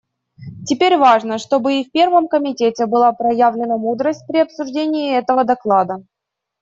[0.65, 6.01] Теперь важно, чтобы и в Первом комитете была проявлена мудрость при обсуждении этого доклада.